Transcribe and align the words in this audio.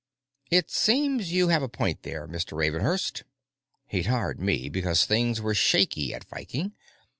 "It 0.49 0.71
seems 0.71 1.31
you 1.31 1.49
have 1.49 1.61
a 1.61 1.69
point 1.69 2.01
there, 2.01 2.27
Mr. 2.27 2.57
Ravenhurst." 2.57 3.21
He'd 3.85 4.07
hired 4.07 4.39
me 4.39 4.67
because 4.67 5.05
things 5.05 5.39
were 5.39 5.53
shaky 5.53 6.11
at 6.11 6.23
Viking. 6.23 6.73